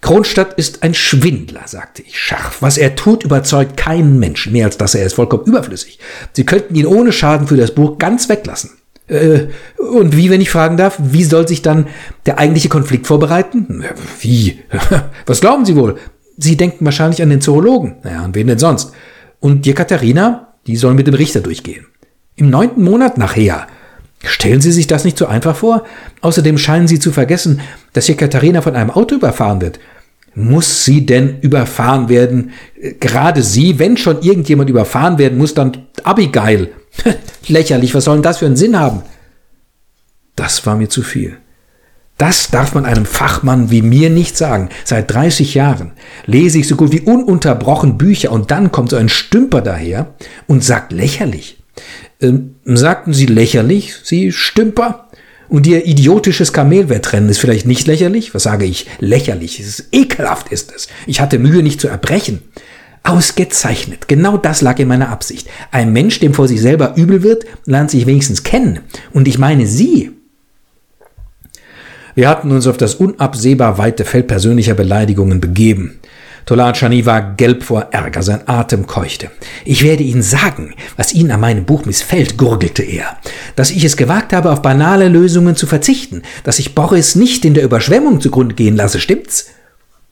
[0.01, 2.59] Kronstadt ist ein Schwindler, sagte ich scharf.
[2.61, 4.53] Was er tut, überzeugt keinen Menschen.
[4.53, 5.99] Mehr als das, er ist vollkommen überflüssig.
[6.33, 8.73] Sie könnten ihn ohne Schaden für das Buch ganz weglassen.
[9.07, 9.47] Äh,
[9.79, 11.89] und wie, wenn ich fragen darf, wie soll sich dann
[12.27, 13.85] der eigentliche Konflikt vorbereiten?
[14.21, 14.61] Wie?
[15.27, 15.99] Was glauben Sie wohl?
[16.37, 17.97] Sie denken wahrscheinlich an den Zoologen.
[18.03, 18.93] Naja, an wen denn sonst?
[19.41, 21.87] Und die Katharina, die soll mit dem Richter durchgehen.
[22.37, 23.67] Im neunten Monat nachher.
[24.25, 25.85] Stellen Sie sich das nicht so einfach vor?
[26.23, 27.61] Außerdem scheinen Sie zu vergessen,
[27.93, 29.79] dass hier Katharina von einem Auto überfahren wird.
[30.35, 32.53] Muss sie denn überfahren werden?
[32.99, 36.73] Gerade sie, wenn schon irgendjemand überfahren werden muss, dann Abigail.
[37.47, 39.03] Lächerlich, was soll denn das für einen Sinn haben?
[40.35, 41.39] Das war mir zu viel.
[42.17, 44.69] Das darf man einem Fachmann wie mir nicht sagen.
[44.85, 45.93] Seit 30 Jahren
[46.27, 50.15] lese ich so gut wie ununterbrochen Bücher und dann kommt so ein Stümper daher
[50.47, 51.59] und sagt lächerlich.
[52.21, 55.09] Ähm, sagten Sie lächerlich, Sie Stümper?
[55.49, 58.35] Und Ihr idiotisches Kamelwettrennen ist vielleicht nicht lächerlich?
[58.35, 58.87] Was sage ich?
[59.01, 59.61] Lächerlich.
[59.61, 60.89] Es ist ekelhaft ist es.
[61.07, 62.43] Ich hatte Mühe, nicht zu erbrechen.
[63.03, 64.09] Ausgezeichnet.
[64.09, 65.49] Genau das lag in meiner Absicht.
[65.71, 68.81] Ein Mensch, dem vor sich selber übel wird, lernt sich wenigstens kennen.
[69.13, 70.14] Und ich meine Sie.
[72.15, 75.99] Wir hatten uns auf das unabsehbar weite Feld persönlicher Beleidigungen begeben.
[76.47, 79.31] Tolachani war gelb vor Ärger, sein Atem keuchte.
[79.65, 83.17] Ich werde Ihnen sagen, was Ihnen an meinem Buch missfällt, gurgelte er.
[83.57, 87.55] Dass ich es gewagt habe, auf banale Lösungen zu verzichten, dass ich Boris nicht in
[87.55, 89.47] der Überschwemmung zugrunde gehen lasse, stimmt's?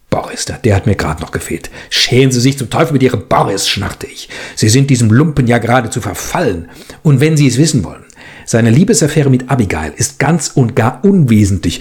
[0.08, 1.70] Boris, der hat mir gerade noch gefehlt.
[1.88, 4.28] Schämen Sie sich zum Teufel mit Ihrem Boris, schnarrte ich.
[4.56, 6.68] Sie sind diesem Lumpen ja geradezu verfallen.
[7.02, 8.04] Und wenn Sie es wissen wollen,
[8.44, 11.81] seine Liebesaffäre mit Abigail ist ganz und gar unwesentlich.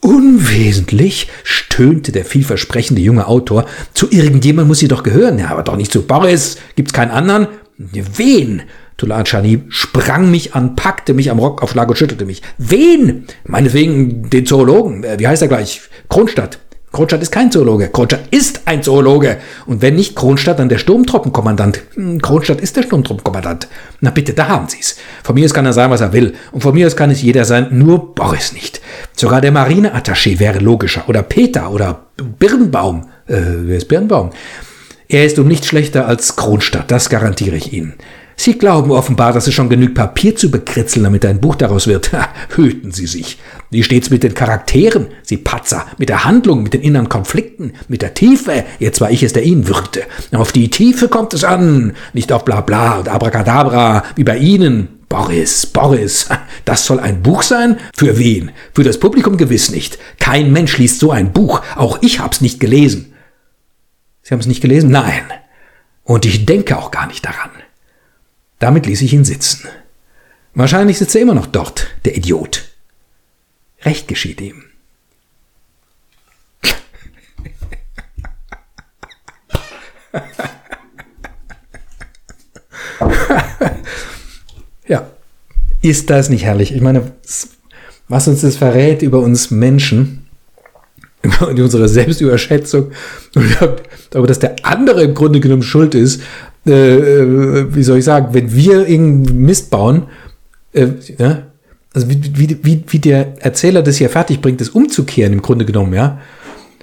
[0.00, 3.66] Unwesentlich, stöhnte der vielversprechende junge Autor.
[3.94, 5.38] Zu irgendjemand muss sie doch gehören.
[5.38, 6.58] Ja, aber doch nicht zu Boris.
[6.74, 7.46] Gibt's keinen anderen?
[7.76, 8.62] Wen?
[8.96, 12.42] Tulachani sprang mich an, packte mich am Rockaufschlag und schüttelte mich.
[12.58, 13.26] Wen?
[13.44, 15.02] Meinetwegen den Zoologen.
[15.04, 15.82] Äh, wie heißt er gleich?
[16.08, 16.58] Kronstadt.
[16.92, 17.88] Kronstadt ist kein Zoologe.
[17.88, 19.38] Kronstadt ist ein Zoologe.
[19.66, 21.82] Und wenn nicht Kronstadt, dann der Sturmtruppenkommandant.
[21.94, 23.66] Hm, Kronstadt ist der Sturmtruppenkommandant.
[24.00, 24.96] Na bitte, da haben Sie's.
[25.24, 26.34] Von mir aus kann er sein, was er will.
[26.52, 28.82] Und von mir aus kann es jeder sein, nur Boris nicht.
[29.16, 31.08] Sogar der Marineattaché wäre logischer.
[31.08, 32.06] Oder Peter oder
[32.38, 33.08] Birnbaum.
[33.26, 34.30] Äh, wer ist Birnbaum?
[35.08, 37.94] Er ist um nicht schlechter als Kronstadt, das garantiere ich Ihnen.
[38.36, 42.12] Sie glauben offenbar, dass es schon genügt Papier zu bekritzeln, damit ein Buch daraus wird.
[42.12, 43.38] Ha, hüten Sie sich.
[43.70, 48.02] Wie steht's mit den Charakteren, Sie Patzer, mit der Handlung, mit den inneren Konflikten, mit
[48.02, 48.64] der Tiefe?
[48.78, 50.02] Jetzt war ich es, der Ihnen würgte.
[50.32, 54.88] Auf die Tiefe kommt es an, nicht auf Blabla und Abracadabra, wie bei Ihnen.
[55.08, 56.28] Boris, Boris,
[56.64, 57.78] das soll ein Buch sein?
[57.94, 58.50] Für wen?
[58.74, 59.98] Für das Publikum gewiss nicht.
[60.18, 61.60] Kein Mensch liest so ein Buch.
[61.76, 63.12] Auch ich hab's nicht gelesen.
[64.22, 64.90] Sie haben es nicht gelesen?
[64.90, 65.24] Nein.
[66.04, 67.50] Und ich denke auch gar nicht daran.
[68.62, 69.68] Damit ließ ich ihn sitzen.
[70.54, 72.68] Wahrscheinlich sitzt er immer noch dort, der Idiot.
[73.82, 74.62] Recht geschieht ihm.
[84.86, 85.10] ja,
[85.80, 86.72] ist das nicht herrlich?
[86.72, 87.14] Ich meine,
[88.06, 90.28] was uns das verrät über uns Menschen,
[91.24, 92.92] über unsere Selbstüberschätzung
[93.34, 93.56] und
[94.10, 96.22] darüber, dass der andere im Grunde genommen schuld ist,
[96.66, 100.04] äh, äh, wie soll ich sagen, wenn wir irgendeinen Mist bauen,
[100.72, 101.42] äh, ja,
[101.94, 105.64] also wie, wie, wie, wie der Erzähler das hier fertig bringt, das umzukehren im Grunde
[105.64, 106.18] genommen, ja.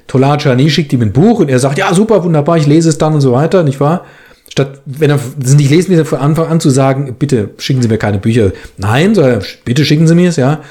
[0.07, 2.97] Tolar Chani schickt ihm ein Buch und er sagt, ja, super, wunderbar, ich lese es
[2.97, 4.05] dann und so weiter, nicht wahr?
[4.51, 7.87] Statt, wenn er das nicht lesen will, von Anfang an zu sagen, bitte schicken Sie
[7.87, 8.51] mir keine Bücher.
[8.77, 10.61] Nein, sondern bitte schicken Sie mir es, ja.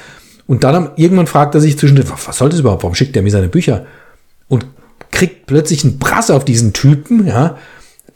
[0.45, 2.83] Und dann irgendwann fragt er sich zwischendurch, was soll das überhaupt?
[2.83, 3.85] Warum schickt er mir seine Bücher?
[4.49, 4.65] Und
[5.11, 7.57] kriegt plötzlich einen Brass auf diesen Typen, ja,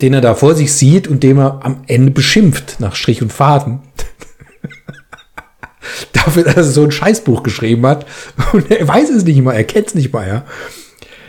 [0.01, 3.33] den er da vor sich sieht und dem er am Ende beschimpft, nach Strich und
[3.33, 3.79] Faden.
[6.13, 8.05] Dafür, dass er so ein Scheißbuch geschrieben hat.
[8.53, 10.45] Und er weiß es nicht mal, er kennt es nicht mal, ja.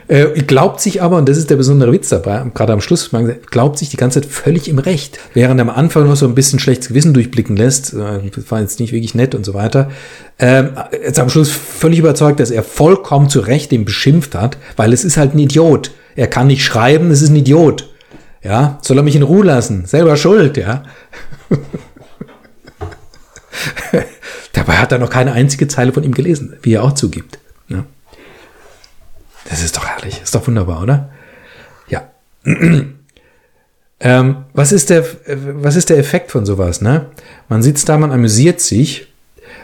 [0.07, 3.11] Äh, glaubt sich aber, und das ist der besondere Witz dabei, gerade am Schluss,
[3.51, 5.19] glaubt sich die ganze Zeit völlig im Recht.
[5.33, 8.61] Während er am Anfang noch so ein bisschen schlechtes Gewissen durchblicken lässt, äh, das war
[8.61, 9.91] jetzt nicht wirklich nett und so weiter,
[10.39, 14.93] ähm, jetzt am Schluss völlig überzeugt, dass er vollkommen zu Recht den beschimpft hat, weil
[14.93, 15.91] es ist halt ein Idiot.
[16.17, 17.89] Er kann nicht schreiben, es ist ein Idiot.
[18.45, 19.87] Ja, soll er mich in Ruhe lassen?
[19.87, 20.83] Selber schuld, ja.
[24.53, 27.39] Dabei hat er noch keine einzige Zeile von ihm gelesen, wie er auch zugibt.
[27.69, 27.87] Ja.
[29.49, 30.21] Das ist doch herrlich.
[30.23, 31.09] Ist doch wunderbar, oder?
[31.89, 32.11] Ja.
[34.01, 36.83] ähm, was, ist der, was ist der Effekt von sowas?
[36.83, 37.07] Ne?
[37.49, 39.11] Man sitzt da, man amüsiert sich,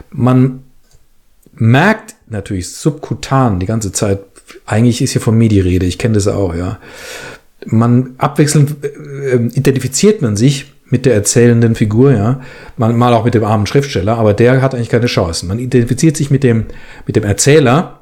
[0.09, 0.65] man
[1.53, 4.21] merkt natürlich subkutan die ganze Zeit,
[4.65, 6.79] eigentlich ist hier von mir die Rede, ich kenne das auch, ja.
[7.67, 12.41] Man abwechselnd äh, identifiziert man sich mit der erzählenden Figur, ja,
[12.77, 15.49] mal, mal auch mit dem armen Schriftsteller, aber der hat eigentlich keine Chancen.
[15.49, 16.67] Man identifiziert sich mit dem,
[17.07, 18.01] mit dem Erzähler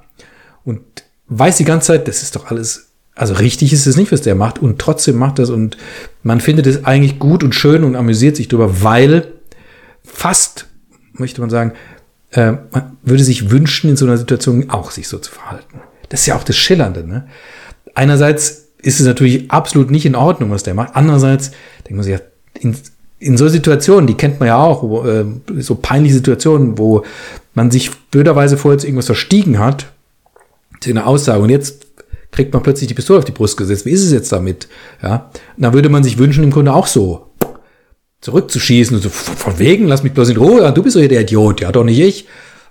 [0.64, 0.80] und
[1.28, 4.34] weiß die ganze Zeit, das ist doch alles, also richtig ist es nicht, was der
[4.34, 5.76] macht und trotzdem macht das und
[6.22, 9.34] man findet es eigentlich gut und schön und amüsiert sich darüber, weil
[10.02, 10.66] fast,
[11.12, 11.72] möchte man sagen,
[12.30, 15.80] äh, man würde sich wünschen, in so einer Situation auch sich so zu verhalten.
[16.08, 17.06] Das ist ja auch das Schillernde.
[17.06, 17.28] Ne?
[17.94, 20.96] Einerseits ist es natürlich absolut nicht in Ordnung, was der macht.
[20.96, 21.50] Andererseits
[21.84, 22.20] denkt man sich, ja,
[22.58, 22.74] in,
[23.18, 25.26] in so Situationen, die kennt man ja auch, wo, äh,
[25.58, 27.04] so peinliche Situationen, wo
[27.52, 29.92] man sich blöderweise vorher irgendwas verstiegen hat,
[30.80, 31.86] zu einer Aussage und jetzt
[32.30, 33.84] kriegt man plötzlich die Pistole auf die Brust gesetzt.
[33.84, 34.68] Wie ist es jetzt damit?
[35.02, 37.26] Ja, da würde man sich wünschen, im Grunde auch so
[38.20, 41.22] zurückzuschießen und so von wegen, lass mich bloß in Ruhe, du bist doch hier der
[41.22, 42.26] Idiot, ja, doch nicht ich.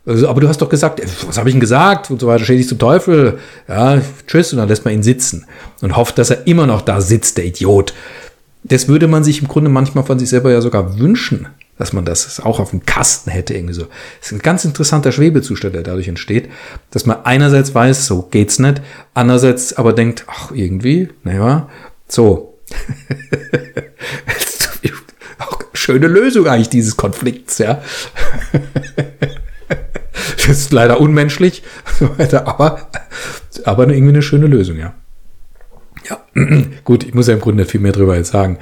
[0.07, 2.69] Also, aber du hast doch gesagt, was habe ich denn gesagt und so weiter, schädig
[2.69, 5.45] zum Teufel, ja, tschüss und dann lässt man ihn sitzen
[5.81, 7.93] und hofft, dass er immer noch da sitzt, der Idiot.
[8.63, 12.05] Das würde man sich im Grunde manchmal von sich selber ja sogar wünschen, dass man
[12.05, 13.87] das auch auf dem Kasten hätte irgendwie so.
[14.19, 16.49] Das ist ein ganz interessanter Schwebezustand, der dadurch entsteht,
[16.91, 18.81] dass man einerseits weiß, so geht's nicht,
[19.13, 21.67] andererseits aber denkt, ach, irgendwie, naja,
[22.07, 22.57] so.
[25.87, 27.81] schöne Lösung eigentlich dieses Konflikts, ja.
[30.49, 31.63] ist leider unmenschlich,
[32.45, 32.88] aber,
[33.63, 34.93] aber irgendwie eine schöne Lösung, ja.
[36.10, 36.19] Ja,
[36.83, 38.60] gut, ich muss ja im Grunde nicht viel mehr drüber jetzt sagen.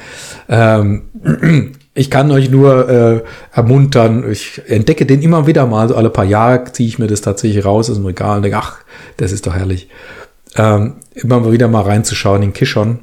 [0.49, 1.03] Ähm,
[1.93, 6.25] ich kann euch nur äh, ermuntern, ich entdecke den immer wieder mal, so alle paar
[6.25, 8.77] Jahre ziehe ich mir das tatsächlich raus aus dem Regal und denke, ach,
[9.17, 9.89] das ist doch herrlich.
[10.55, 12.99] Ähm, immer wieder mal reinzuschauen in Kishon.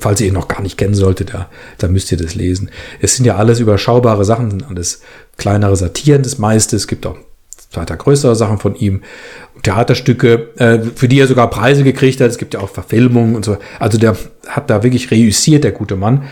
[0.00, 2.70] Falls ihr ihn noch gar nicht kennen solltet, da, da müsst ihr das lesen.
[3.00, 5.00] Es sind ja alles überschaubare Sachen, alles
[5.38, 6.76] kleinere Satiren, das meiste.
[6.76, 7.16] Es gibt auch
[7.70, 9.02] zweiter größere Sachen von ihm.
[9.62, 12.30] Theaterstücke, äh, für die er sogar Preise gekriegt hat.
[12.30, 13.58] Es gibt ja auch Verfilmungen und so.
[13.78, 16.24] Also der hat da wirklich reüssiert, der gute Mann.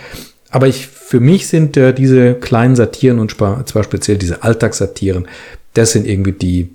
[0.50, 5.26] Aber ich, für mich sind äh, diese kleinen Satiren und zwar speziell diese Alltagssatiren,
[5.74, 6.70] das sind irgendwie die,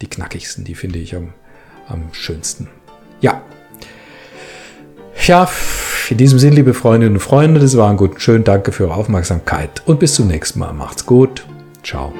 [0.00, 1.34] die knackigsten, die finde ich am,
[1.88, 2.68] am schönsten.
[3.20, 3.42] Ja.
[5.26, 5.50] Ja,
[6.08, 8.20] in diesem Sinn, liebe Freundinnen und Freunde, das war ein gut.
[8.20, 10.72] Schön, danke für eure Aufmerksamkeit und bis zum nächsten Mal.
[10.72, 11.44] Macht's gut.
[11.84, 12.12] Ciao.